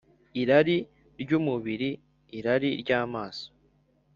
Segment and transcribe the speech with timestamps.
[0.41, 0.77] irari
[1.21, 1.89] ry umubiri
[2.37, 3.47] irari ry amaso